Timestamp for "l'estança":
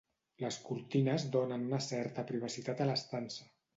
2.93-3.51